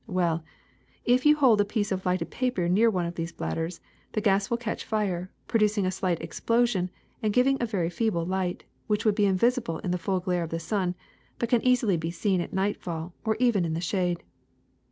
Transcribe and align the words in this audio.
W.ell, 0.07 0.43
if 1.05 1.27
you 1.27 1.35
hold 1.35 1.61
a 1.61 1.63
piece 1.63 1.91
of 1.91 2.07
lighted 2.07 2.31
paper 2.31 2.67
near 2.67 2.89
one 2.89 3.05
of 3.05 3.13
these 3.13 3.31
bladders, 3.31 3.81
the 4.13 4.19
gas 4.19 4.49
will 4.49 4.57
catch 4.57 4.83
fire, 4.83 5.29
producing 5.47 5.85
a 5.85 5.91
slight 5.91 6.19
explosion 6.23 6.89
and 7.21 7.31
giving 7.31 7.61
a 7.61 7.67
verj^ 7.67 7.93
feeble 7.93 8.25
light 8.25 8.63
which 8.87 9.05
would 9.05 9.13
be 9.13 9.27
invisible 9.27 9.77
in 9.77 9.91
the 9.91 9.99
full 9.99 10.19
glare 10.19 10.41
of 10.41 10.49
the 10.49 10.59
sun, 10.59 10.95
but 11.37 11.49
can 11.49 11.63
easily 11.63 11.97
be 11.97 12.09
seen 12.09 12.41
at 12.41 12.51
nightfall 12.51 13.13
or 13.23 13.37
even 13.39 13.63
in 13.63 13.75
the 13.75 13.79
shade. 13.79 14.23